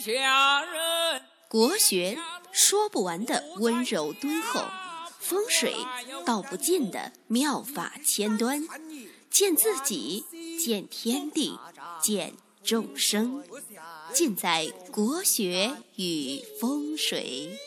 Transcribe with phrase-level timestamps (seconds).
[0.00, 1.22] 下人。
[1.46, 2.16] 国学
[2.50, 4.64] 说不完的温柔敦厚，
[5.18, 5.74] 风水
[6.24, 8.66] 道不尽的妙法千端，
[9.28, 10.24] 见自己，
[10.58, 11.58] 见天地，
[12.00, 12.32] 见
[12.64, 13.44] 众生，
[14.12, 17.58] 尽在国学与风水。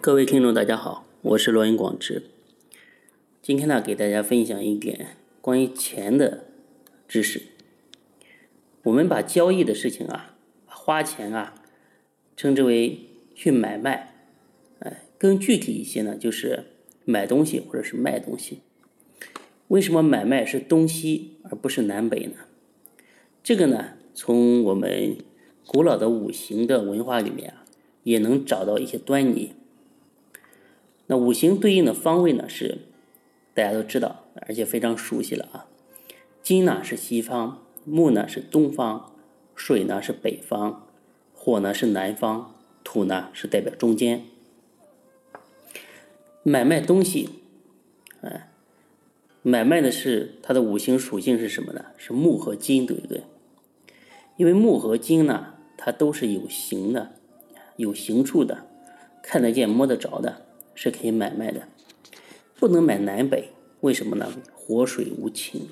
[0.00, 2.30] 各位听众，大家好，我是罗云广志。
[3.42, 6.46] 今天呢，给大家分享一点关于钱的
[7.06, 7.53] 知识。
[8.84, 10.36] 我们把交易的事情啊，
[10.66, 11.54] 花钱啊，
[12.36, 13.00] 称之为
[13.34, 14.14] 去买卖。
[14.78, 16.64] 哎，更具体一些呢，就是
[17.04, 18.60] 买东西或者是卖东西。
[19.68, 22.36] 为什么买卖是东西而不是南北呢？
[23.42, 25.16] 这个呢，从我们
[25.66, 27.64] 古老的五行的文化里面啊，
[28.04, 29.52] 也能找到一些端倪。
[31.06, 32.78] 那五行对应的方位呢是。
[33.56, 35.68] 大家都知道，而且非常熟悉了啊。
[36.42, 39.12] 金呢是西方，木呢是东方，
[39.54, 40.86] 水呢是北方，
[41.34, 44.24] 火呢是南方，土呢是代表中间。
[46.42, 47.28] 买卖东西，
[48.22, 48.50] 哎，
[49.42, 51.86] 买卖的是它的五行属性是什么呢？
[51.96, 53.24] 是木和金，对不对？
[54.36, 57.12] 因为木和金呢，它都是有形的，
[57.76, 58.66] 有形处的，
[59.22, 61.68] 看得见、摸得着的，是可以买卖的。
[62.58, 64.32] 不能买南北，为什么呢？
[64.54, 65.68] 火水无情，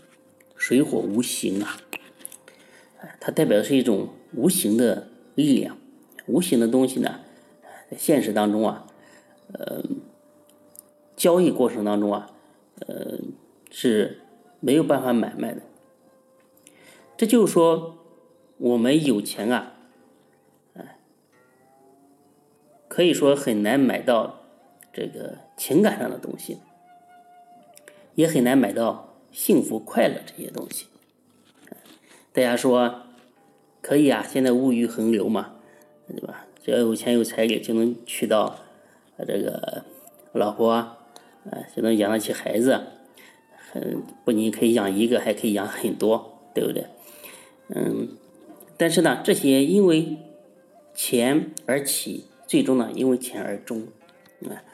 [0.57, 1.79] 水火无形啊！
[3.21, 5.77] 它代表的是一种无形的力量，
[6.27, 7.21] 无形的东西呢，
[7.91, 8.87] 在现实当中啊，
[9.53, 9.83] 呃，
[11.17, 12.31] 交易过程当中啊，
[12.87, 13.19] 呃，
[13.71, 14.21] 是
[14.61, 15.63] 没有办法买卖的。
[17.17, 17.99] 这就是说，
[18.59, 19.75] 我们有钱啊，
[20.75, 20.99] 哎，
[22.89, 24.41] 可以说很难买到
[24.93, 26.59] 这个情感上的东西。
[28.15, 30.85] 也很难买到幸福快乐这些东西。
[32.33, 33.03] 大家说
[33.81, 35.55] 可以啊，现在物欲横流嘛，
[36.09, 36.47] 对吧？
[36.63, 38.59] 只要有钱有财力，就能娶到
[39.19, 39.85] 这个
[40.33, 40.97] 老婆，啊，
[41.75, 42.81] 就能养得起孩子，
[43.71, 46.87] 很不仅可以养一个，还可以养很多，对不对？
[47.69, 48.17] 嗯，
[48.77, 50.17] 但是呢，这些因为
[50.95, 53.89] 钱而起，最终呢，因为钱而终。
[54.49, 54.65] 啊，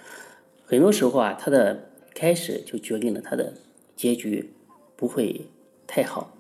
[0.65, 1.85] 很多时候啊，他的。
[2.15, 3.55] 开始就决定了他的
[3.95, 4.53] 结局
[4.97, 5.43] 不会
[5.87, 6.37] 太好，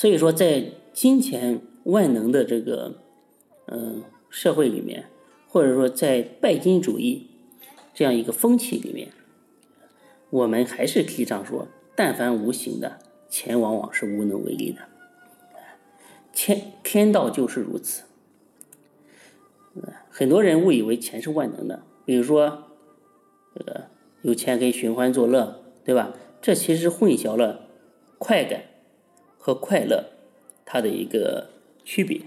[0.00, 3.02] 所以说在金钱万能的这个
[3.66, 5.10] 嗯社会里面，
[5.46, 7.26] 或者说在拜金主义
[7.92, 9.08] 这样一个风气里面，
[10.30, 14.78] 我们还是提倡说，但凡无形的钱，往往是无能为力的。
[16.32, 18.04] 天天道就是如此，
[20.08, 22.70] 很多人误以为钱是万能的，比如说
[23.54, 23.82] 这个。
[24.22, 26.14] 有钱可以寻欢作乐，对吧？
[26.40, 27.68] 这其实混淆了
[28.18, 28.64] 快感
[29.40, 30.12] 和快乐
[30.64, 31.50] 它的一个
[31.84, 32.20] 区别。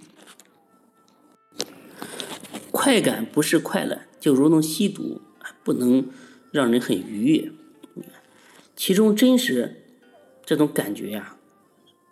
[2.72, 5.22] 快感不是快乐，就如同吸毒，
[5.63, 6.09] 不能
[6.51, 7.51] 让人很愉悦。
[8.75, 9.84] 其中真实
[10.44, 11.38] 这种感觉呀，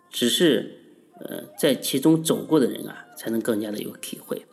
[0.08, 0.78] 只是
[1.18, 4.46] 呃在其中走过的人啊，才能更加的有体会。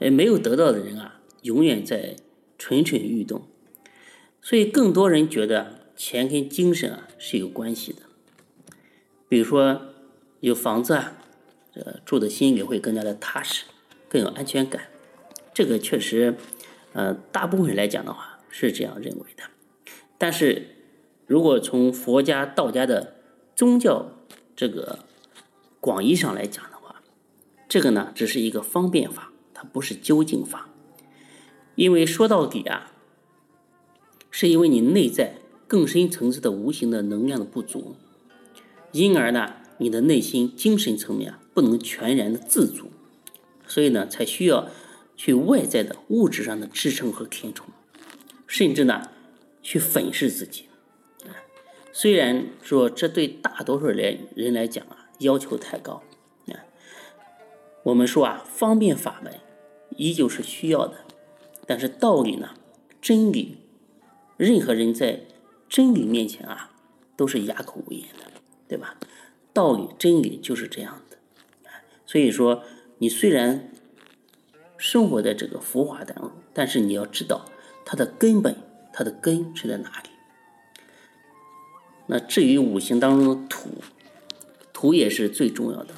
[0.00, 2.16] 呃，没有得到的人啊，永远在
[2.58, 3.46] 蠢蠢欲动。
[4.42, 8.02] 所以，更多人觉得钱跟精神啊是有关系的。
[9.28, 9.80] 比如说，
[10.40, 11.12] 有房子啊，
[11.74, 13.64] 呃住的心里会更加的踏实，
[14.08, 14.88] 更有安全感。
[15.52, 16.36] 这个确实，
[16.92, 19.44] 呃，大部分人来讲的话是这样认为的。
[20.16, 20.68] 但是，
[21.26, 23.16] 如果从佛家、道家的
[23.54, 24.12] 宗教
[24.56, 25.00] 这个
[25.80, 27.02] 广义上来讲的话，
[27.68, 30.68] 这个呢只是一个方便法，它不是究竟法。
[31.74, 32.92] 因为说到底啊。
[34.30, 37.96] 是因为你内在更深层次的无形的能量的不足，
[38.92, 42.90] 因而呢，你的内心精神层面啊不能全然的自足，
[43.66, 44.68] 所以呢，才需要
[45.16, 47.66] 去外在的物质上的支撑和填充，
[48.46, 49.10] 甚至呢，
[49.62, 50.64] 去粉饰自己。
[51.92, 56.02] 虽然说这对大多数人人来讲啊要求太高
[56.46, 56.62] 啊，
[57.82, 59.40] 我们说啊方便法门
[59.96, 60.98] 依旧是需要的，
[61.66, 62.50] 但是道理呢，
[63.00, 63.58] 真理。
[64.36, 65.22] 任何人在
[65.68, 66.70] 真理面前啊，
[67.16, 68.37] 都是哑口无言的，
[68.68, 68.96] 对吧？
[69.54, 71.16] 道理、真理就是这样的。
[72.06, 72.62] 所以说，
[72.98, 73.72] 你虽然
[74.76, 77.46] 生活在这个浮华当中，但是你要知道
[77.84, 78.56] 它的根本，
[78.92, 80.10] 它的根是在哪里。
[82.06, 83.70] 那至于五行当中的土，
[84.72, 85.94] 土也是最重要的。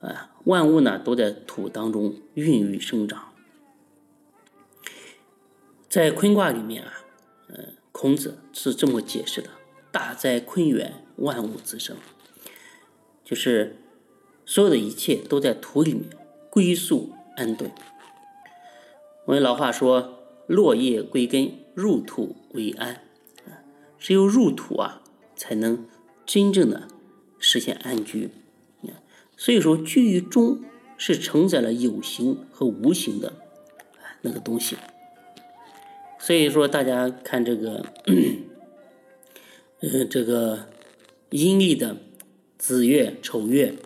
[0.00, 3.32] 啊，万物呢都在土当中孕育生长。
[5.88, 6.92] 在坤卦里面啊。
[7.50, 9.48] 嗯，孔子是这么解释的
[9.90, 11.96] ：“大哉坤元，万物滋生。”
[13.24, 13.76] 就是
[14.46, 16.04] 所有的一切都在土里面
[16.50, 17.70] 归宿安顿。
[19.26, 23.02] 我们老话说：“落叶归根，入土为安。”
[23.98, 25.02] 只有入土啊，
[25.34, 25.86] 才能
[26.24, 26.88] 真正的
[27.38, 28.30] 实现安居。
[29.40, 30.60] 所以说，居于中
[30.96, 33.34] 是承载了有形和无形的
[34.22, 34.76] 那个东西。
[36.18, 37.84] 所以说，大家看这个，
[39.80, 40.66] 呃，这个
[41.30, 41.96] 阴历的
[42.56, 43.76] 子月、丑月、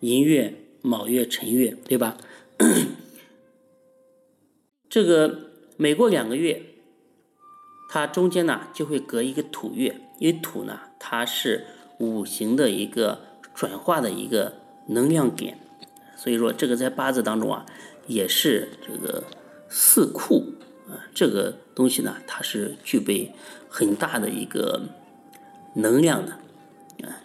[0.00, 2.18] 寅月、卯月、辰月，对吧？
[4.90, 6.62] 这个每过两个月，
[7.88, 11.64] 它中间呢就会隔一个土月，因为土呢它是
[11.98, 13.22] 五行的一个
[13.54, 15.58] 转化的一个能量点，
[16.14, 17.64] 所以说这个在八字当中啊
[18.06, 19.24] 也是这个
[19.70, 20.52] 四库。
[20.88, 23.30] 啊，这个东西呢，它是具备
[23.68, 24.80] 很大的一个
[25.78, 26.32] 能量的，
[27.06, 27.22] 啊，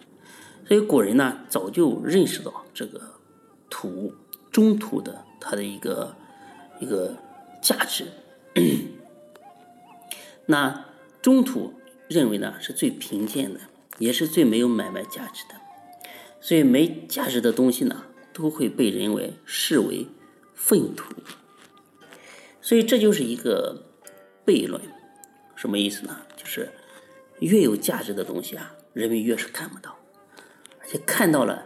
[0.67, 3.01] 所以古人呢早就认识到这个
[3.69, 4.13] 土
[4.51, 6.15] 中土的它的一个
[6.79, 7.17] 一个
[7.61, 8.05] 价值。
[10.45, 10.85] 那
[11.21, 11.73] 中土
[12.07, 13.59] 认为呢是最贫贱的，
[13.97, 15.55] 也是最没有买卖价值的，
[16.39, 18.03] 所以没价值的东西呢
[18.33, 20.07] 都会被人为视为
[20.53, 21.15] 粪土。
[22.61, 23.83] 所以这就是一个
[24.45, 24.81] 悖论，
[25.55, 26.21] 什么意思呢？
[26.37, 26.71] 就是
[27.43, 29.97] 越有价值的东西啊，人们越是看不到，
[30.79, 31.65] 而且看到了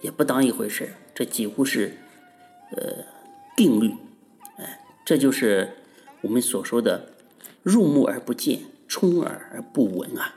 [0.00, 1.96] 也不当一回事这几乎是
[2.72, 3.04] 呃
[3.56, 3.94] 定律，
[4.58, 5.76] 哎，这就是
[6.22, 7.12] 我们所说的
[7.62, 10.34] 入目而不见，充耳而不闻啊。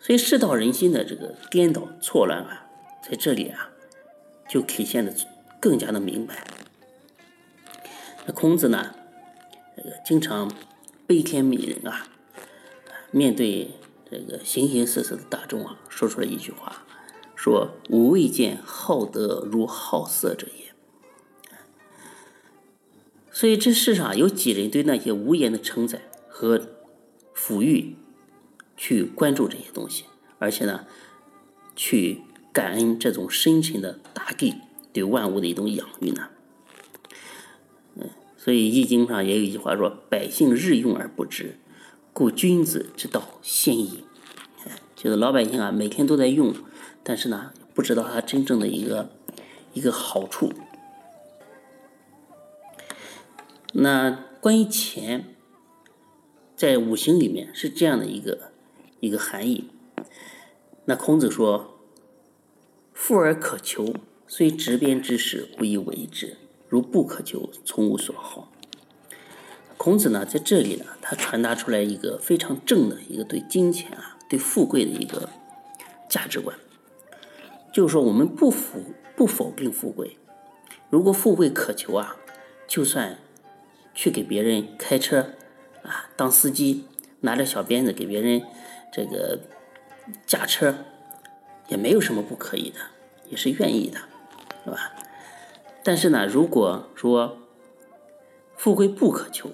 [0.00, 2.66] 所以世道人心的这个颠倒错乱啊，
[3.02, 3.70] 在这里啊
[4.48, 5.14] 就体现的
[5.60, 6.44] 更加的明白。
[8.26, 8.94] 那孔子呢，
[9.76, 10.50] 这个经常
[11.06, 12.06] 悲天悯人啊，
[13.14, 13.70] 面对
[14.10, 16.84] 这个形形色色的大众啊，说出了一句话，
[17.36, 20.74] 说：“吾未见好德如好色者也。”
[23.30, 26.58] 所以这世上有几人对那些无言的承载和
[27.36, 27.94] 抚育，
[28.76, 30.06] 去关注这些东西，
[30.40, 30.84] 而且呢，
[31.76, 32.22] 去
[32.52, 34.56] 感恩这种深沉的大地
[34.92, 36.30] 对万物的一种养育呢？
[38.36, 41.56] 所以《易经》上也有一句话说：“百姓日用而不知，
[42.14, 44.04] 故君子之道先矣。”
[44.96, 46.54] 就是老百姓啊，每天都在用，
[47.02, 49.10] 但是呢，不知道它真正的一个
[49.74, 50.50] 一个好处。
[53.74, 55.34] 那关于钱，
[56.56, 58.52] 在五行里面是这样的一个
[59.00, 59.68] 一个含义。
[60.86, 61.80] 那孔子说
[62.94, 63.94] ：“富而可求，
[64.26, 66.38] 虽执鞭之事，不以为之。”
[66.68, 68.50] 如不可求，从无所好。
[69.76, 75.28] 孔子呢，在这里呢，他传达出来一个非常正的一个对金钱啊、对富贵的一个
[76.08, 76.56] 价值观，
[77.72, 78.78] 就是说，我们不否
[79.16, 80.16] 不否定富贵。
[80.90, 82.16] 如果富贵可求啊，
[82.66, 83.18] 就算
[83.94, 85.32] 去给别人开车
[85.82, 86.84] 啊，当司机，
[87.20, 88.42] 拿着小鞭子给别人
[88.92, 89.40] 这个
[90.24, 90.74] 驾车，
[91.68, 92.76] 也没有什么不可以的，
[93.28, 93.98] 也是愿意的，
[94.64, 94.92] 是吧？
[95.82, 97.38] 但是呢，如果说
[98.56, 99.50] 富贵不可求，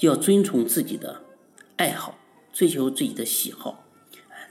[0.00, 1.26] 就要遵从自己的
[1.76, 2.18] 爱好，
[2.54, 3.84] 追求自己的喜好，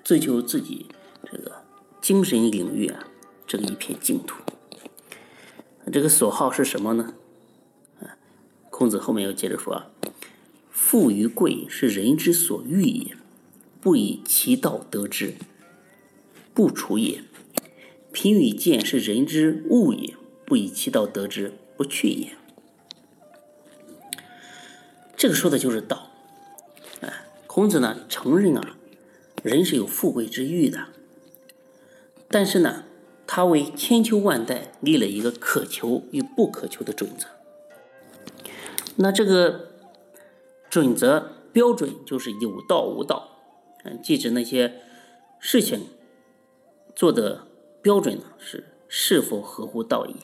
[0.03, 0.85] 追求自己
[1.25, 1.63] 这个
[1.99, 3.07] 精神领域啊，
[3.47, 4.43] 这个一片净土。
[5.91, 7.15] 这个所好是什么呢？
[7.99, 8.13] 啊，
[8.69, 9.87] 孔子后面又接着说啊
[10.69, 13.18] ：“富与贵是人之所欲也，
[13.81, 15.33] 不以其道得之，
[16.53, 17.23] 不处也。”
[18.13, 20.15] 贫与贱是人之物也，
[20.45, 22.33] 不以其道得之，不去也。
[25.19, 26.11] 这个说的就是道。
[27.02, 28.78] 哎，孔子呢承认啊，
[29.44, 30.85] 人是有富贵之欲的，
[32.30, 32.85] 但是呢，
[33.28, 37.28] 他为千秋万代立了一个可求与不可求的准则。
[38.95, 39.71] 那这个
[40.69, 43.42] 准则标准就是有道无道，
[43.83, 44.81] 嗯，即指那些
[45.40, 45.88] 事情
[46.95, 47.45] 做的。
[47.81, 50.18] 标准呢是是否合乎道义，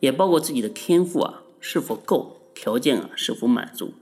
[0.00, 3.94] 也包括自己的天赋啊是否够，条件啊是否满足。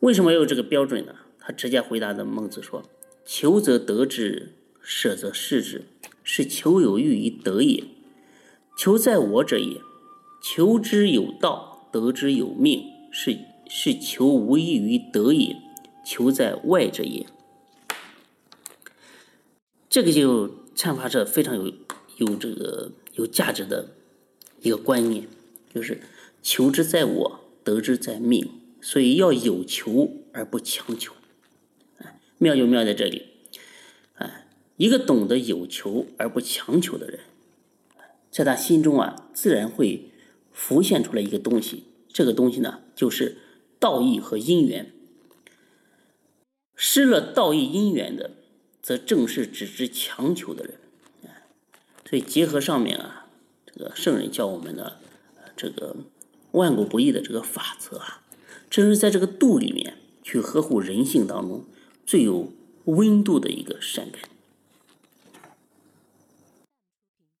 [0.00, 1.14] 为什么要有这个标准呢？
[1.38, 2.82] 他直接回答的孟子说
[3.24, 5.84] ：“求则得之，舍则失之，
[6.24, 7.84] 是求有欲于得也。
[8.76, 9.80] 求在我者也，
[10.42, 15.56] 求之有道，得之有命，是是求无益于得也。
[16.04, 17.24] 求在外者也。”
[19.88, 21.72] 这个就阐发着非常有
[22.16, 23.90] 有这个有价值的
[24.60, 25.28] 一个观念，
[25.72, 26.00] 就是
[26.42, 31.14] 求之在我，得之在命，所以要有求而不强求。
[32.38, 33.28] 妙就妙在这里，
[34.14, 37.20] 哎，一个懂得有求而不强求的人，
[38.32, 40.10] 在他心中啊，自然会
[40.50, 41.84] 浮现出来一个东西。
[42.12, 43.38] 这个东西呢，就是
[43.78, 44.92] 道义和因缘。
[46.74, 48.32] 失了道义因缘的，
[48.82, 50.74] 则正是只知强求的人。
[52.10, 53.28] 所以结合上面啊，
[53.64, 54.98] 这个圣人教我们的
[55.56, 55.96] 这个
[56.52, 58.22] 万古不易的这个法则啊，
[58.70, 61.64] 正是在这个度里面去呵护人性当中
[62.06, 62.52] 最有
[62.84, 64.20] 温度的一个善根。